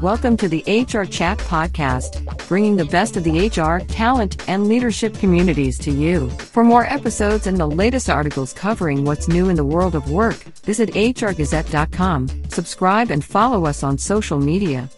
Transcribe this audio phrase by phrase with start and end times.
[0.00, 5.12] Welcome to the HR Chat Podcast, bringing the best of the HR, talent, and leadership
[5.14, 6.30] communities to you.
[6.30, 10.36] For more episodes and the latest articles covering what's new in the world of work,
[10.64, 12.28] visit hrgazette.com.
[12.48, 14.88] Subscribe and follow us on social media.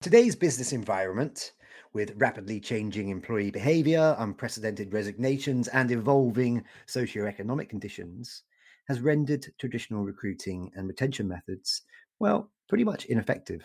[0.00, 1.52] Today's business environment,
[1.92, 8.42] with rapidly changing employee behavior, unprecedented resignations, and evolving socioeconomic conditions,
[8.88, 11.82] has rendered traditional recruiting and retention methods,
[12.18, 13.62] well, pretty much ineffective.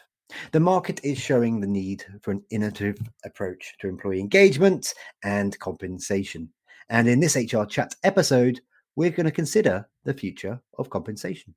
[0.51, 6.49] The market is showing the need for an innovative approach to employee engagement and compensation.
[6.89, 8.61] And in this HR Chat episode,
[8.95, 11.53] we're going to consider the future of compensation.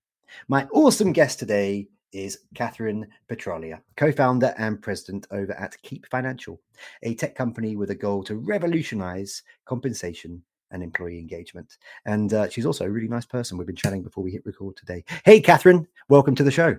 [0.49, 6.61] My awesome guest today is Kathryn Petralia, co founder and president over at Keep Financial,
[7.03, 10.43] a tech company with a goal to revolutionize compensation
[10.75, 11.79] and employee engagement.
[12.05, 13.57] And uh, she's also a really nice person.
[13.57, 15.05] We've been chatting before we hit record today.
[15.25, 16.77] Hey, Kathryn, welcome to the show.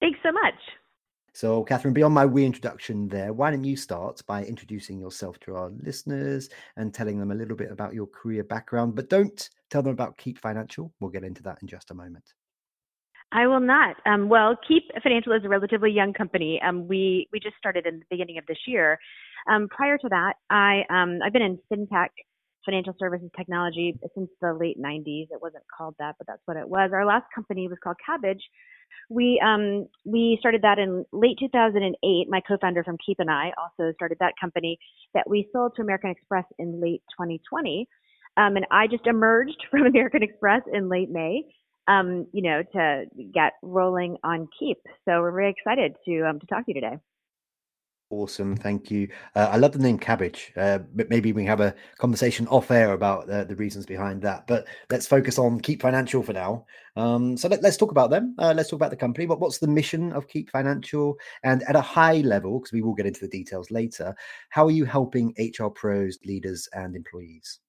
[0.00, 0.54] Thanks so much.
[1.32, 5.54] So, Kathryn, beyond my wee reintroduction there, why don't you start by introducing yourself to
[5.54, 8.94] our listeners and telling them a little bit about your career background?
[8.94, 10.92] But don't tell them about Keep Financial.
[11.00, 12.24] We'll get into that in just a moment.
[13.32, 13.96] I will not.
[14.06, 16.60] Um, well, Keep Financial is a relatively young company.
[16.62, 18.98] Um, we we just started in the beginning of this year.
[19.48, 22.08] Um, prior to that, I um, I've been in fintech
[22.64, 25.28] financial services technology since the late 90s.
[25.30, 26.90] It wasn't called that, but that's what it was.
[26.92, 28.40] Our last company was called Kabbage.
[29.08, 32.26] We um, we started that in late 2008.
[32.28, 34.78] My co-founder from Keep and I also started that company
[35.14, 37.88] that we sold to American Express in late 2020.
[38.36, 41.42] Um, and I just emerged from American Express in late May.
[41.88, 44.78] Um, you know, to get rolling on Keep.
[45.04, 46.98] So we're very excited to um, to talk to you today.
[48.10, 49.08] Awesome, thank you.
[49.36, 50.50] Uh, I love the name Kabbage.
[50.56, 54.48] uh, but maybe we have a conversation off air about uh, the reasons behind that.
[54.48, 56.66] But let's focus on Keep Financial for now.
[56.96, 58.34] Um, so let, us talk about them.
[58.36, 59.26] Uh, let's talk about the company.
[59.26, 61.16] What's the mission of Keep Financial?
[61.44, 64.16] And at a high level, because we will get into the details later,
[64.48, 67.60] how are you helping HR pros, leaders, and employees?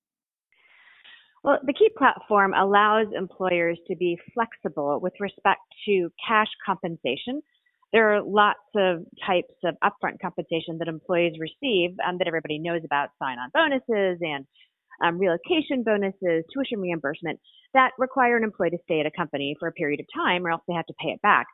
[1.44, 7.44] Well, the Keep platform allows employers to be flexible with respect to cash compensation
[7.94, 12.82] there are lots of types of upfront compensation that employees receive um, that everybody knows
[12.86, 14.46] about sign on bonuses and
[15.04, 17.40] um, relocation bonuses, tuition reimbursement
[17.74, 20.52] that require an employee to stay at a company for a period of time or
[20.52, 21.48] else they have to pay it back.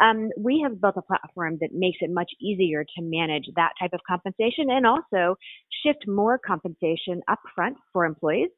[0.00, 3.92] Um, we have built a platform that makes it much easier to manage that type
[3.92, 5.36] of compensation and also
[5.84, 8.48] shift more compensation upfront for employees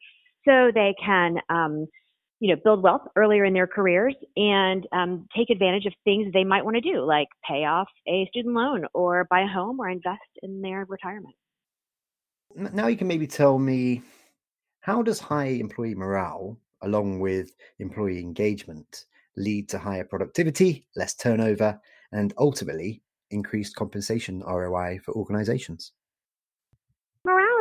[0.46, 1.86] so they can um,
[2.44, 6.44] you know, build wealth earlier in their careers and um, take advantage of things they
[6.44, 9.88] might want to do, like pay off a student loan or buy a home or
[9.88, 11.34] invest in their retirement.
[12.54, 14.02] Now you can maybe tell me
[14.80, 19.06] how does high employee morale, along with employee engagement,
[19.38, 21.80] lead to higher productivity, less turnover,
[22.12, 23.00] and ultimately
[23.30, 25.92] increased compensation ROI for organizations?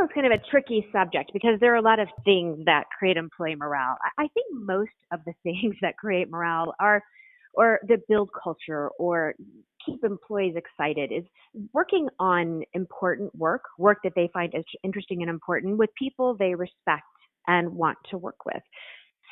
[0.04, 3.16] Is kind of a tricky subject because there are a lot of things that create
[3.16, 3.98] employee morale.
[4.18, 7.02] I think most of the things that create morale are,
[7.54, 9.34] or that build culture or
[9.86, 11.24] keep employees excited is
[11.74, 14.54] working on important work, work that they find
[14.84, 17.04] interesting and important with people they respect
[17.48, 18.64] and want to work with.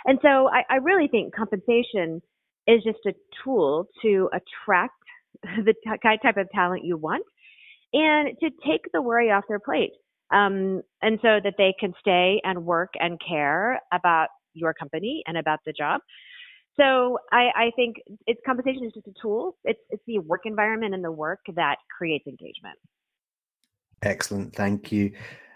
[0.05, 2.21] And so I, I really think compensation
[2.67, 4.93] is just a tool to attract
[5.43, 7.25] the t- type of talent you want
[7.93, 9.91] and to take the worry off their plate
[10.31, 15.37] um, and so that they can stay and work and care about your company and
[15.37, 16.01] about the job.
[16.77, 17.97] So I, I think
[18.27, 19.57] it's compensation is just a tool.
[19.63, 22.77] It's it's the work environment and the work that creates engagement.
[24.03, 25.11] Excellent, thank you.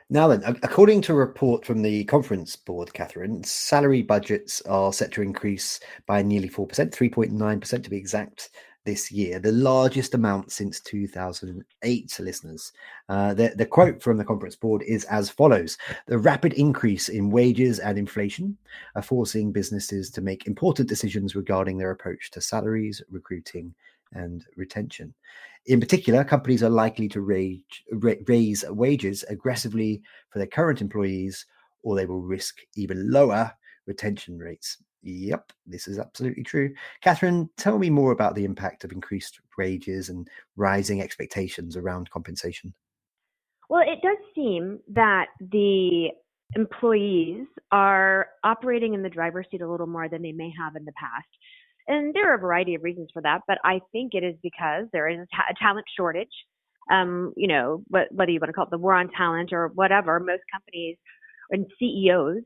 [0.09, 5.11] Now then, according to a report from the conference board, Kathryn, salary budgets are set
[5.13, 8.51] to increase by nearly 4%, 3.9% to be exact,
[8.85, 12.71] this year, the largest amount since 2008, listeners.
[13.09, 17.31] Uh, the, the quote from the conference board is as follows The rapid increase in
[17.31, 18.57] wages and inflation
[18.95, 23.73] are forcing businesses to make important decisions regarding their approach to salaries, recruiting,
[24.13, 25.13] and retention.
[25.65, 31.45] In particular, companies are likely to raise wages aggressively for their current employees,
[31.81, 33.51] or they will risk even lower
[33.87, 34.77] retention rates.
[35.05, 36.73] Yep, this is absolutely true.
[37.03, 42.73] Kathryn, tell me more about the impact of increased wages and rising expectations around compensation.
[43.69, 46.09] Well, it does seem that the
[46.55, 50.85] employees are operating in the driver's seat a little more than they may have in
[50.85, 51.27] the past.
[51.87, 54.85] And there are a variety of reasons for that, but I think it is because
[54.91, 56.27] there is a, talent shortage.
[56.91, 59.67] Um, you know, what whether you want to call it the war on talent or
[59.69, 60.97] whatever, most companies
[61.51, 62.43] and CEOs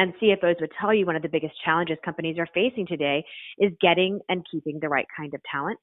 [0.00, 3.22] and CFOs would tell you one of the biggest challenges companies are facing today
[3.58, 5.78] is getting and keeping the right kind of talent.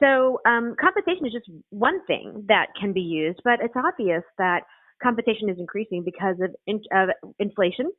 [0.00, 4.60] So um, compensation is just one thing that can be used, but it's obvious that
[5.02, 7.08] compensation is increasing because of, in, of
[7.40, 7.90] inflation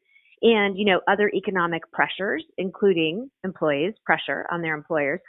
[0.42, 5.20] and you know other economic pressures, including employees pressure on their employers.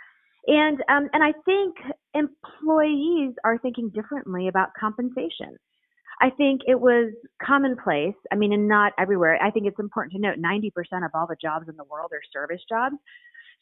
[0.47, 1.75] And um, and I think
[2.15, 5.57] employees are thinking differently about compensation.
[6.21, 7.13] I think it was
[7.43, 8.15] commonplace.
[8.31, 9.43] I mean, and not everywhere.
[9.43, 10.71] I think it's important to note 90%
[11.05, 12.97] of all the jobs in the world are service jobs.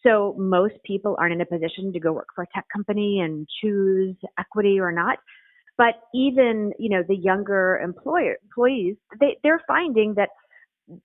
[0.03, 3.49] So most people aren't in a position to go work for a tech company and
[3.61, 5.19] choose equity or not.
[5.77, 10.31] But even, you know, the younger employer employees, they, they're finding that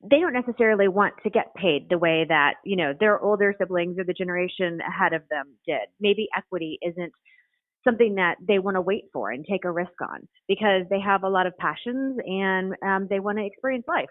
[0.10, 4.00] they don't necessarily want to get paid the way that, you know, their older siblings
[4.00, 5.90] or the generation ahead of them did.
[6.00, 7.14] Maybe equity isn't
[7.84, 11.24] something that they want to wait for and take a risk on because they have
[11.24, 14.10] a lot of passions and um, they want to experience life.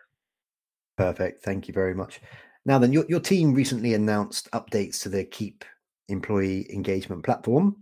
[0.96, 1.42] Perfect.
[1.42, 2.20] Thank you very much.
[2.64, 5.64] Now, then, your, your team recently announced updates to the Keep
[6.08, 7.76] employee engagement platform.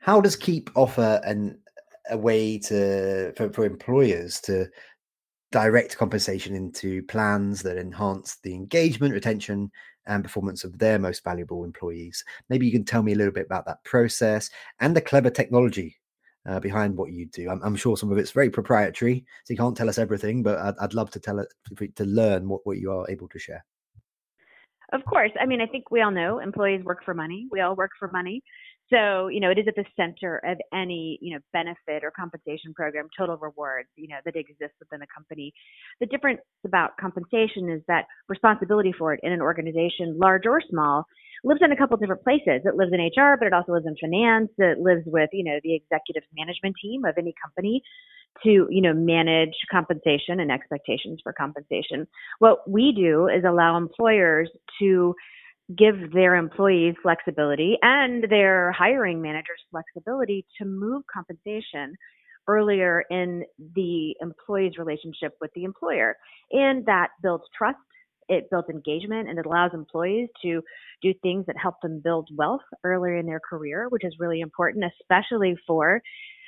[0.00, 1.58] How does Keep offer an,
[2.10, 4.66] a way to for, for employers to
[5.50, 9.70] direct compensation into plans that enhance the engagement, retention,
[10.06, 12.24] and performance of their most valuable employees.
[12.48, 14.50] Maybe you can tell me a little bit about that process
[14.80, 15.96] and the clever technology
[16.46, 17.50] uh, behind what you do.
[17.50, 20.58] I'm, I'm, sure some of it's very proprietary, so you can't tell us everything, but
[20.58, 21.48] I'd, I'd love to tell it
[21.96, 23.64] to learn what, what you are able to share.
[24.92, 25.30] Of course.
[25.40, 27.48] I mean, I think we all know employees work for money.
[27.50, 28.42] We all work for money.
[28.92, 32.74] So, you know, it is at the center of any, you know, benefit or compensation
[32.74, 35.52] program, total rewards, you know, that exists within a company.
[36.00, 41.06] The difference about compensation is that responsibility for it in an organization, large or small,
[41.42, 42.60] lives in a couple different places.
[42.64, 44.50] It lives in HR, but it also lives in finance.
[44.58, 47.82] It lives with, you know, the executive management team of any company
[48.44, 52.06] to, you know, manage compensation and expectations for compensation.
[52.40, 54.50] What we do is allow employers
[54.80, 55.14] to
[55.76, 61.94] give their employees flexibility and their hiring managers flexibility to move compensation
[62.48, 63.44] earlier in
[63.74, 66.16] the employee's relationship with the employer.
[66.50, 67.78] And that builds trust,
[68.28, 70.62] it builds engagement, and it allows employees to
[71.02, 74.84] do things that help them build wealth earlier in their career, which is really important,
[75.00, 76.02] especially for,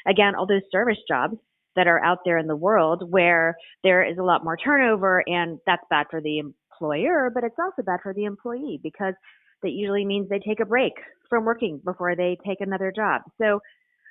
[0.07, 1.37] again, all those service jobs
[1.77, 5.59] that are out there in the world where there is a lot more turnover and
[5.67, 6.43] that's bad for the
[6.75, 9.15] employer, but it's also bad for the employee because
[9.63, 10.93] that usually means they take a break
[11.29, 13.23] from working before they take another job.
[13.41, 13.61] So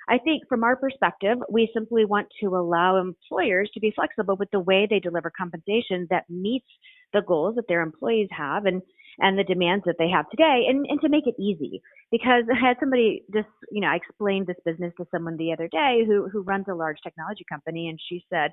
[0.09, 4.49] I think from our perspective, we simply want to allow employers to be flexible with
[4.51, 6.67] the way they deliver compensation that meets
[7.13, 8.81] the goals that their employees have and
[9.19, 11.83] and the demands that they have today and, and to make it easy.
[12.11, 15.67] Because I had somebody just, you know, I explained this business to someone the other
[15.67, 18.51] day who who runs a large technology company and she said,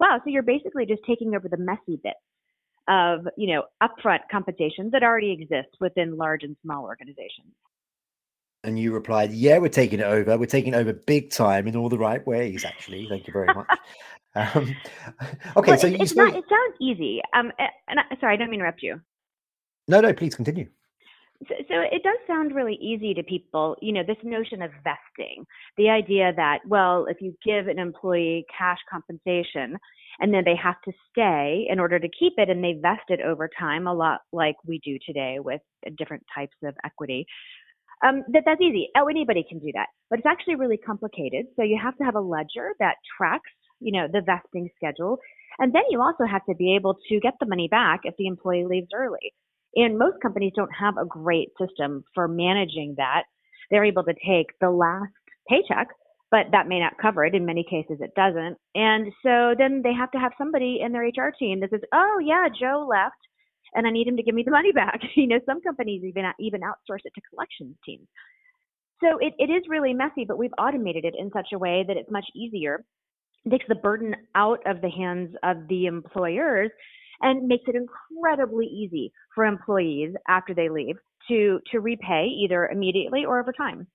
[0.00, 2.16] Wow, so you're basically just taking over the messy bits
[2.88, 7.52] of you know upfront compensation that already exists within large and small organizations.
[8.62, 10.38] And you replied, "Yeah, we're taking it over.
[10.38, 12.64] We're taking it over big time in all the right ways.
[12.64, 13.66] Actually, thank you very much."
[14.34, 14.76] um,
[15.56, 16.32] okay, well, so it, spoke...
[16.32, 17.20] not, it sounds easy.
[17.34, 17.52] Um,
[17.88, 19.00] and I, sorry, I don't mean to interrupt you.
[19.86, 20.68] No, no, please continue.
[21.48, 25.44] So, so, it does sound really easy to people, you know, this notion of vesting,
[25.76, 29.76] the idea that, well, if you give an employee cash compensation
[30.20, 33.20] and then they have to stay in order to keep it and they vest it
[33.20, 35.60] over time, a lot like we do today with
[35.98, 37.26] different types of equity.
[38.06, 38.88] Um, that that's easy.
[38.96, 41.46] Oh, anybody can do that, but it's actually really complicated.
[41.56, 45.18] So you have to have a ledger that tracks, you know, the vesting schedule,
[45.58, 48.26] and then you also have to be able to get the money back if the
[48.26, 49.32] employee leaves early.
[49.76, 53.24] And most companies don't have a great system for managing that.
[53.70, 55.12] They're able to take the last
[55.48, 55.88] paycheck
[56.34, 57.36] but that may not cover it.
[57.36, 58.56] In many cases, it doesn't.
[58.74, 62.18] And so then they have to have somebody in their HR team that says, "Oh
[62.18, 63.22] yeah, Joe left,
[63.72, 66.24] and I need him to give me the money back." you know, some companies even
[66.40, 68.08] even outsource it to collections teams.
[69.00, 71.96] So it, it is really messy, but we've automated it in such a way that
[71.96, 72.84] it's much easier.
[73.44, 76.72] It takes the burden out of the hands of the employers
[77.20, 80.96] and makes it incredibly easy for employees after they leave
[81.28, 83.86] to to repay either immediately or over time.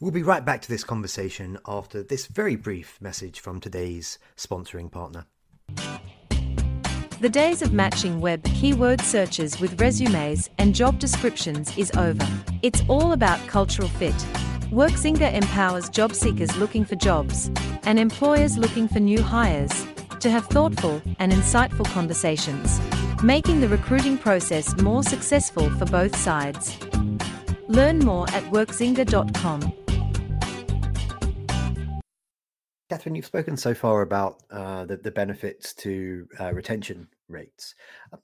[0.00, 4.90] We'll be right back to this conversation after this very brief message from today's sponsoring
[4.92, 5.26] partner.
[7.20, 12.26] The days of matching web keyword searches with resumes and job descriptions is over.
[12.62, 14.14] It's all about cultural fit.
[14.70, 17.50] WorkZinga empowers job seekers looking for jobs
[17.82, 19.84] and employers looking for new hires
[20.20, 22.80] to have thoughtful and insightful conversations,
[23.22, 26.78] making the recruiting process more successful for both sides.
[27.68, 29.72] Learn more at workzinga.com.
[32.90, 37.74] Kathryn, you've spoken so far about uh, the, the benefits to uh, retention rates.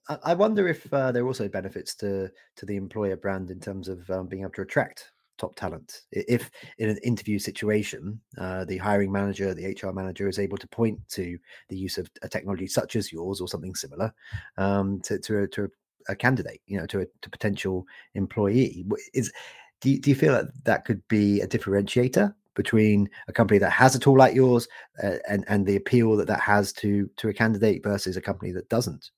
[0.08, 3.60] I, I wonder if uh, there are also benefits to to the employer brand in
[3.60, 6.02] terms of um, being able to attract top talent.
[6.12, 10.68] If in an interview situation, uh, the hiring manager, the HR manager is able to
[10.68, 11.38] point to
[11.68, 14.12] the use of a technology such as yours or something similar
[14.58, 15.70] um, to to a, to
[16.08, 19.32] a candidate, you know, to a to potential employee, is
[19.80, 23.70] do you, do you feel that that could be a differentiator between a company that
[23.70, 24.68] has a tool like yours
[25.02, 28.52] uh, and and the appeal that that has to to a candidate versus a company
[28.52, 29.10] that doesn't?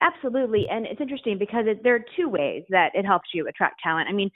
[0.00, 3.80] Absolutely, and it's interesting because it, there are two ways that it helps you attract
[3.82, 4.08] talent.
[4.08, 4.30] I mean,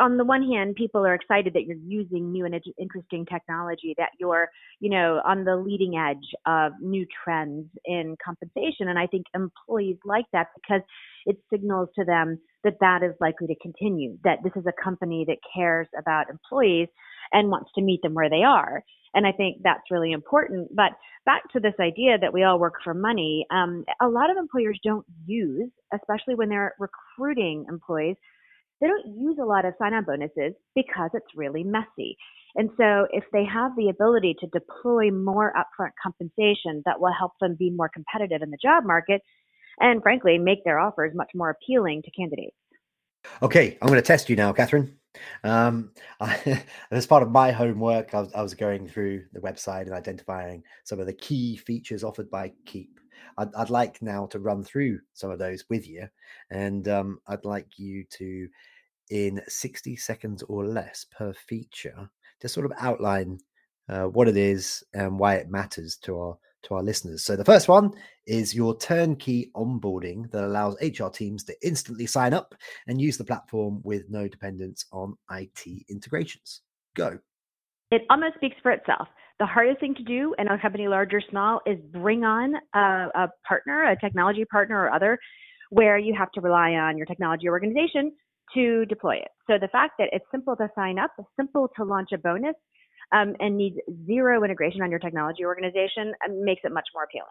[0.00, 4.10] on the one hand, people are excited that you're using new and interesting technology, that
[4.18, 4.48] you're,
[4.80, 8.88] you know, on the leading edge of new trends in compensation.
[8.88, 10.82] And I think employees like that because
[11.26, 15.24] it signals to them that that is likely to continue, that this is a company
[15.28, 16.88] that cares about employees
[17.32, 18.82] and wants to meet them where they are.
[19.14, 20.74] And I think that's really important.
[20.74, 20.92] But
[21.24, 24.78] back to this idea that we all work for money, um, a lot of employers
[24.84, 28.16] don't use, especially when they're recruiting employees,
[28.80, 32.16] they don't use a lot of sign on bonuses because it's really messy.
[32.54, 37.32] And so, if they have the ability to deploy more upfront compensation that will help
[37.40, 39.20] them be more competitive in the job market
[39.80, 42.56] and, frankly, make their offers much more appealing to candidates.
[43.42, 44.92] Okay, I'm going to test you now, Kathryn.
[45.44, 49.82] Um, I, as part of my homework, I was, I was, going through the website
[49.82, 52.98] and identifying some of the key features offered by Keep.
[53.36, 56.08] I'd, I'd like now to run through some of those with you,
[56.50, 58.48] and um, I'd like you to,
[59.10, 62.10] in 60 seconds or less per feature,
[62.40, 63.38] just sort of outline
[63.88, 67.24] uh, what it is and why it matters to our to our listeners.
[67.24, 67.92] So the first one
[68.26, 72.54] is your turnkey onboarding that allows HR teams to instantly sign up
[72.86, 76.62] and use the platform with no dependence on IT integrations.
[76.96, 77.18] Go.
[77.90, 79.08] It almost speaks for itself.
[79.38, 82.78] The hardest thing to do in a company, large or small, is bring on a,
[82.78, 85.18] a partner, a technology partner or other,
[85.70, 88.12] where you have to rely on your technology organization
[88.54, 89.28] to deploy it.
[89.46, 92.54] So the fact that it's simple to sign up, simple to launch a bonus,
[93.12, 93.76] um, and needs
[94.06, 97.28] zero integration on your technology organization um, makes it much more appealing.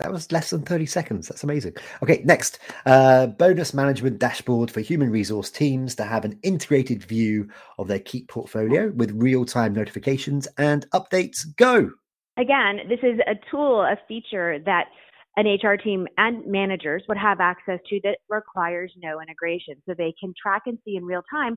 [0.00, 1.28] That was less than 30 seconds.
[1.28, 1.74] That's amazing.
[2.02, 7.48] Okay, next uh, bonus management dashboard for human resource teams to have an integrated view
[7.78, 11.46] of their Keep portfolio with real time notifications and updates.
[11.56, 11.90] Go.
[12.36, 14.88] Again, this is a tool, a feature that
[15.36, 19.76] an HR team and managers would have access to that requires no integration.
[19.86, 21.56] So they can track and see in real time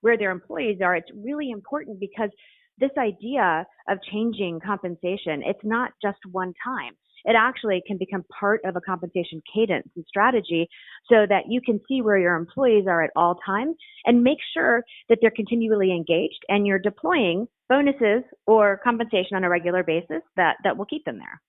[0.00, 0.94] where their employees are.
[0.94, 2.30] It's really important because
[2.78, 6.94] this idea of changing compensation, it's not just one time.
[7.24, 10.68] It actually can become part of a compensation cadence and strategy
[11.10, 14.82] so that you can see where your employees are at all times and make sure
[15.08, 20.56] that they're continually engaged and you're deploying bonuses or compensation on a regular basis that,
[20.64, 21.40] that will keep them there.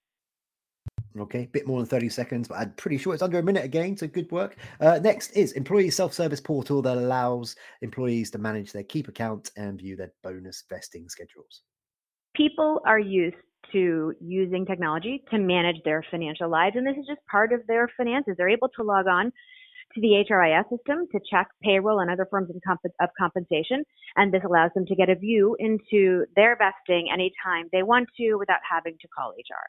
[1.20, 3.66] Okay, a bit more than 30 seconds, but I'm pretty sure it's under a minute
[3.66, 4.56] again, so good work.
[4.80, 9.78] Uh, next is employee self-service portal that allows employees to manage their keep account and
[9.78, 11.64] view their bonus vesting schedules.
[12.34, 13.36] People are used
[13.72, 17.88] to using technology to manage their financial lives, and this is just part of their
[17.98, 18.36] finances.
[18.38, 19.32] They're able to log on
[19.94, 23.84] to the HRIS system to check payroll and other forms of, comp- of compensation,
[24.16, 28.36] and this allows them to get a view into their vesting anytime they want to
[28.36, 29.68] without having to call HR.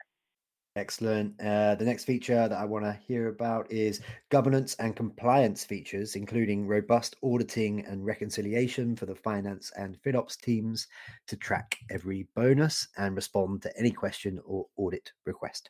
[0.75, 1.39] Excellent.
[1.39, 6.15] Uh, the next feature that I want to hear about is governance and compliance features,
[6.15, 10.87] including robust auditing and reconciliation for the finance and FinOps teams
[11.27, 15.69] to track every bonus and respond to any question or audit request.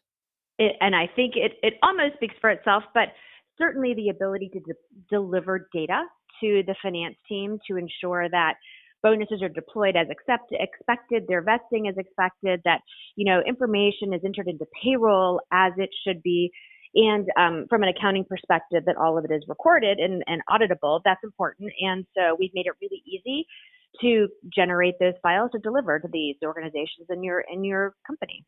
[0.58, 3.10] It, and I think it, it almost speaks for itself, but
[3.58, 4.80] certainly the ability to de-
[5.10, 6.04] deliver data
[6.40, 8.54] to the finance team to ensure that
[9.04, 12.82] bonuses are deployed as accept, expected, their vesting is expected, that
[13.16, 16.50] you know information is entered into payroll as it should be,
[16.96, 21.02] and um, from an accounting perspective, that all of it is recorded and, and auditable.
[21.06, 23.46] That's important, and so we've made it really easy
[24.02, 28.46] to generate those files to deliver to these organizations in your in your company.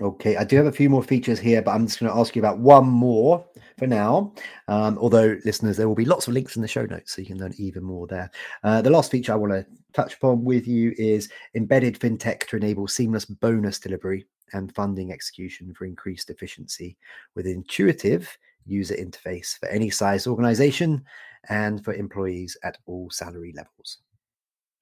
[0.00, 2.34] Okay, I do have a few more features here, but I'm just going to ask
[2.34, 3.44] you about one more
[3.78, 4.32] for now.
[4.66, 7.26] Um, although, listeners, there will be lots of links in the show notes, so you
[7.26, 8.30] can learn even more there.
[8.64, 12.56] Uh, the last feature I want to touch upon with you is embedded fintech to
[12.56, 16.96] enable seamless bonus delivery and funding execution for increased efficiency
[17.34, 21.04] with intuitive user interface for any size organization
[21.48, 23.98] and for employees at all salary levels.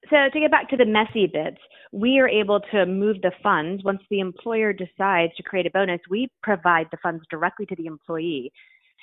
[0.09, 1.57] So to get back to the messy bits,
[1.91, 6.01] we are able to move the funds once the employer decides to create a bonus.
[6.09, 8.51] We provide the funds directly to the employee.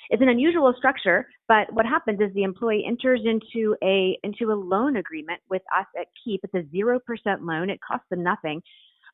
[0.09, 4.55] It's an unusual structure, but what happens is the employee enters into a into a
[4.55, 6.41] loan agreement with us at Keep.
[6.43, 7.69] It's a zero percent loan.
[7.69, 8.61] It costs them nothing,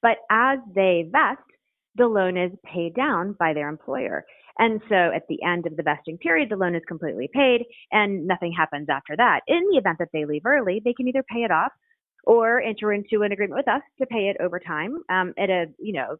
[0.01, 1.41] but as they vest,
[1.95, 4.25] the loan is paid down by their employer.
[4.57, 8.25] And so at the end of the vesting period, the loan is completely paid and
[8.25, 9.41] nothing happens after that.
[9.47, 11.73] In the event that they leave early, they can either pay it off
[12.23, 15.65] or enter into an agreement with us to pay it over time um, at a,
[15.77, 16.15] you know,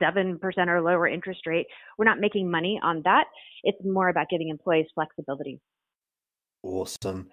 [0.00, 1.66] 7% or lower interest rate.
[1.96, 3.24] We're not making money on that.
[3.64, 5.60] It's more about giving employees flexibility.
[6.62, 7.28] Awesome.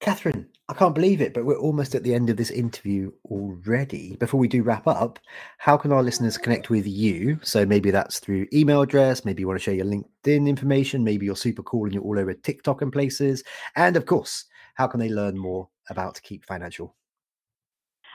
[0.00, 4.16] Kathryn, I can't believe it, but we're almost at the end of this interview already.
[4.16, 5.18] Before we do wrap up,
[5.56, 7.38] how can our listeners connect with you?
[7.42, 11.24] So maybe that's through email address, maybe you want to share your LinkedIn information, maybe
[11.24, 13.42] you're super cool and you're all over TikTok and places.
[13.76, 14.44] And of course,
[14.74, 16.94] how can they learn more about Keep Financial?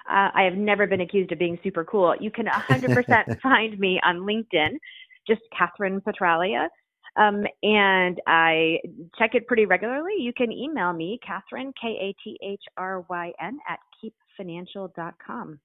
[0.09, 2.15] Uh, I have never been accused of being super cool.
[2.19, 4.71] You can 100% find me on LinkedIn,
[5.27, 6.67] just Kathryn Petralia.
[7.15, 8.79] Um, and I
[9.17, 10.13] check it pretty regularly.
[10.19, 13.79] You can email me, Kathryn, K A T H R Y N, at
[14.39, 15.59] keepfinancial.com.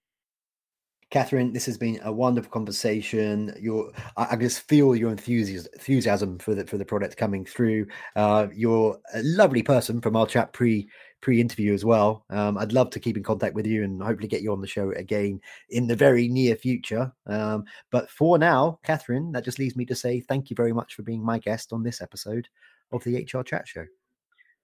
[1.11, 3.55] Kathryn, this has been a wonderful conversation.
[3.61, 7.87] Your, I, I just feel your enthusiasm, enthusiasm for the for the product coming through.
[8.17, 10.89] Uh, you're a lovely person from our chat pre
[11.25, 12.27] pre-interview as well.
[12.29, 14.67] Um, I'd love to keep in contact with you and hopefully get you on the
[14.67, 15.41] show again
[15.71, 17.11] in the very near future.
[17.27, 20.95] Um, but for now, Kathryn, that just leaves me to say thank you very much
[20.95, 22.47] for being my guest on this episode
[22.93, 23.87] of the HR Chat Show.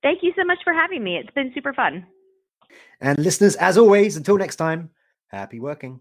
[0.02, 1.16] Thank you so much for having me.
[1.16, 2.06] It's been super fun.
[3.00, 4.90] And listeners, as always, until next time,
[5.28, 6.00] happy working.